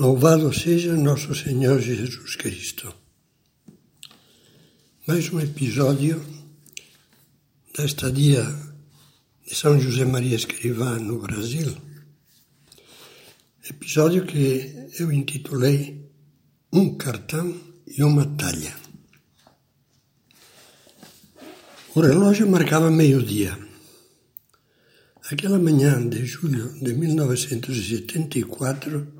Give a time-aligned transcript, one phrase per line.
[0.00, 2.90] Louvado seja nosso Senhor Jesus Cristo.
[5.06, 6.24] Mais um episódio
[7.76, 8.42] da estadia
[9.46, 11.76] de São José Maria Escrivá no Brasil.
[13.68, 16.10] Episódio que eu intitulei
[16.72, 18.74] Um cartão e uma talha.
[21.94, 23.54] O relógio marcava meio-dia.
[25.30, 29.19] Aquela manhã de julho de 1974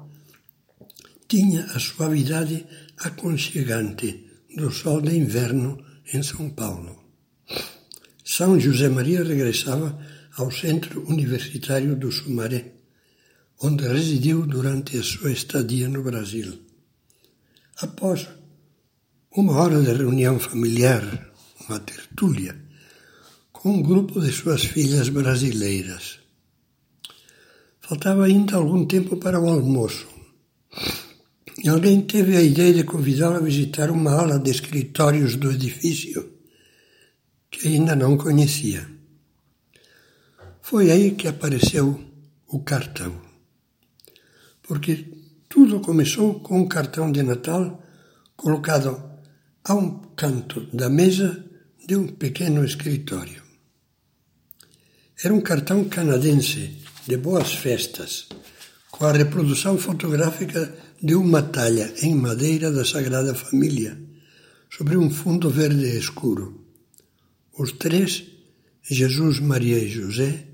[1.31, 2.67] tinha a suavidade
[2.99, 4.09] aconchegante
[4.57, 5.79] do sol de inverno
[6.13, 6.93] em São Paulo.
[8.25, 9.97] São José Maria regressava
[10.37, 12.75] ao Centro Universitário do Sumaré,
[13.63, 16.51] onde residiu durante a sua estadia no Brasil.
[17.81, 18.29] Após
[19.37, 21.31] uma hora de reunião familiar,
[21.69, 22.61] uma tertúlia,
[23.53, 26.19] com um grupo de suas filhas brasileiras.
[27.81, 30.20] Faltava ainda algum tempo para o almoço.
[31.69, 36.39] Alguém teve a ideia de convidá-la a visitar uma ala de escritórios do edifício
[37.51, 38.89] que ainda não conhecia.
[40.63, 42.01] Foi aí que apareceu
[42.49, 43.21] o cartão.
[44.63, 45.07] Porque
[45.49, 47.83] tudo começou com um cartão de Natal
[48.37, 49.03] colocado
[49.65, 51.45] a um canto da mesa
[51.87, 53.43] de um pequeno escritório.
[55.23, 58.29] Era um cartão canadense de boas festas,
[59.01, 63.99] com a reprodução fotográfica de uma talha em madeira da Sagrada Família,
[64.69, 66.67] sobre um fundo verde escuro.
[67.59, 68.27] Os três,
[68.83, 70.47] Jesus, Maria e José,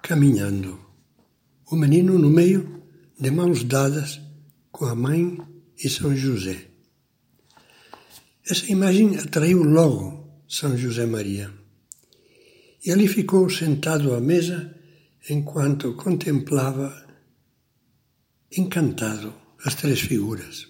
[0.00, 0.78] caminhando.
[1.68, 2.84] O menino no meio,
[3.18, 4.20] de mãos dadas,
[4.70, 5.36] com a mãe
[5.82, 6.68] e São José.
[8.48, 11.50] Essa imagem atraiu logo São José Maria.
[12.86, 14.72] E ali ficou sentado à mesa
[15.28, 17.07] enquanto contemplava,
[18.56, 20.68] encantado, as três figuras.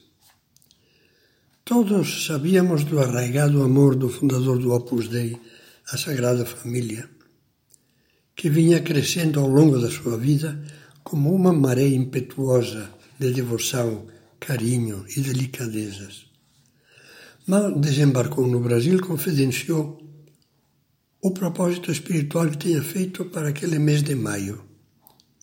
[1.65, 5.39] Todos sabíamos do arraigado amor do fundador do Opus Dei
[5.93, 7.09] à Sagrada Família,
[8.35, 10.61] que vinha crescendo ao longo da sua vida
[11.05, 14.07] como uma maré impetuosa de devoção,
[14.41, 16.27] carinho e delicadezas.
[17.47, 20.03] Mal desembarcou no Brasil, confidenciou
[21.21, 24.65] o propósito espiritual que tinha feito para aquele mês de maio: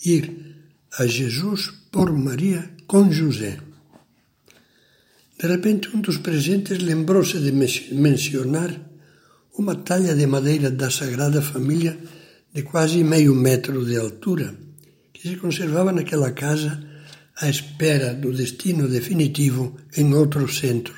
[0.04, 0.55] ir
[0.98, 3.60] a Jesus por Maria com José.
[5.38, 8.72] De repente, um dos presentes lembrou-se de mencionar
[9.58, 11.98] uma talha de madeira da Sagrada Família
[12.54, 14.56] de quase meio metro de altura,
[15.12, 16.82] que se conservava naquela casa
[17.36, 20.96] à espera do destino definitivo em outro centro.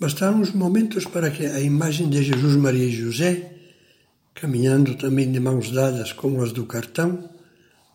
[0.00, 3.56] Bastaram uns momentos para que a imagem de Jesus, Maria e José,
[4.34, 7.35] caminhando também de mãos dadas como as do cartão,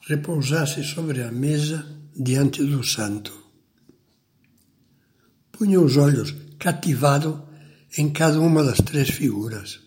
[0.02, 1.86] repousasse sobre a mesa
[2.16, 3.32] diante do santo.
[5.52, 7.48] Punha os olhos cativado
[7.98, 9.80] em cada uma das três figuras.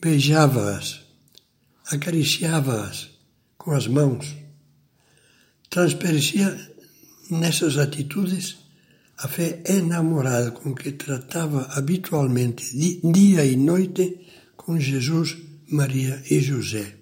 [0.00, 1.00] Beijava-as,
[1.86, 3.10] acariciava-as
[3.58, 4.34] com as mãos.
[5.68, 6.58] Transparecia
[7.30, 8.56] nessas atitudes
[9.18, 15.36] a fé enamorada com que tratava habitualmente dia e noite com Jesus,
[15.68, 17.01] Maria e José.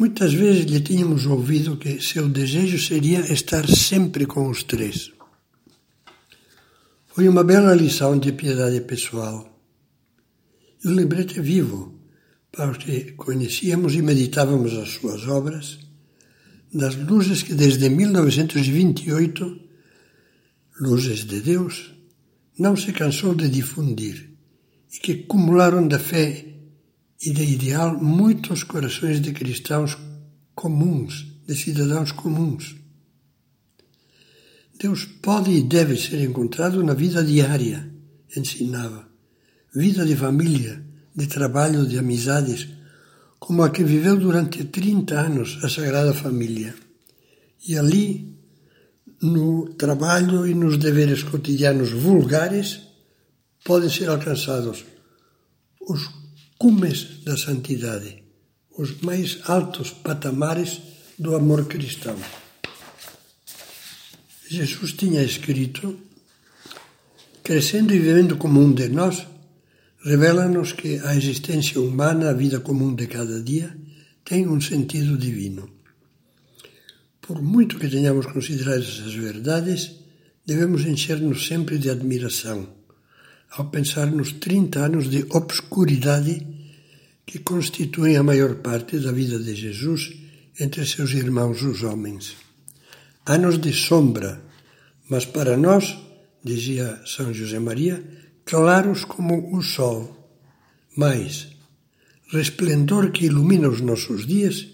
[0.00, 5.12] Muitas vezes lhe tínhamos ouvido que seu desejo seria estar sempre com os três.
[7.06, 9.60] Foi uma bela lição de piedade pessoal.
[10.82, 12.00] E um lembrete vivo
[12.50, 15.78] para os que conhecíamos e meditávamos as suas obras,
[16.72, 19.60] das luzes que desde 1928
[20.80, 21.94] luzes de Deus,
[22.58, 24.30] não se cansou de difundir
[24.94, 26.46] e que acumularam da fé
[27.22, 29.96] e de ideal muitos corações de cristãos
[30.54, 32.76] comuns, de cidadãos comuns.
[34.78, 37.92] Deus pode e deve ser encontrado na vida diária,
[38.34, 39.06] ensinava,
[39.74, 40.82] vida de família,
[41.14, 42.68] de trabalho, de amizades,
[43.38, 46.74] como a que viveu durante 30 anos a Sagrada Família.
[47.68, 48.34] E ali
[49.20, 52.80] no trabalho e nos deveres cotidianos vulgares
[53.62, 54.84] podem ser alcançados
[55.80, 56.08] os
[56.60, 58.22] cumes da santidade,
[58.76, 60.78] os mais altos patamares
[61.18, 62.18] do amor cristão.
[64.46, 65.98] Jesus tinha escrito:
[67.42, 69.26] Crescendo e vivendo como um de nós,
[70.04, 73.74] revela-nos que a existência humana, a vida comum de cada dia,
[74.22, 75.66] tem um sentido divino.
[77.22, 79.92] Por muito que tenhamos considerado essas verdades,
[80.44, 82.79] devemos encher-nos sempre de admiração
[83.50, 86.46] ao pensar nos 30 anos de obscuridade
[87.26, 90.12] que constituem a maior parte da vida de Jesus
[90.58, 92.36] entre seus irmãos os homens.
[93.26, 94.42] anos de sombra,
[95.08, 95.96] mas para nós,
[96.42, 98.02] dizia São José Maria,
[98.44, 100.16] claros como o sol.
[100.96, 101.48] Mais,
[102.32, 104.66] resplendor que ilumina os nossos dias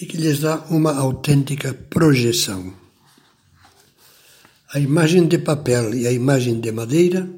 [0.00, 2.74] e que lhes dá uma autêntica projeção.
[4.74, 7.28] A imagem de papel e a imagem de madeira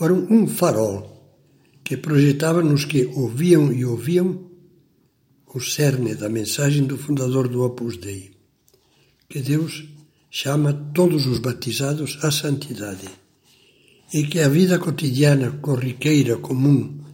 [0.00, 0.98] foram um farol
[1.84, 4.48] que projetava nos que ouviam e ouviam
[5.54, 8.30] o cerne da mensagem do fundador do Opus Dei,
[9.28, 9.84] que Deus
[10.30, 13.10] chama todos os batizados à santidade
[14.14, 17.04] e que a vida cotidiana, corriqueira, comum,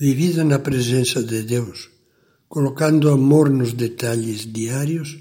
[0.00, 1.88] vivida na presença de Deus,
[2.48, 5.16] colocando amor nos detalhes diários,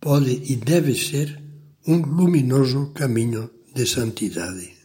[0.00, 1.42] pode e deve ser
[1.86, 4.77] um luminoso caminho de santidade.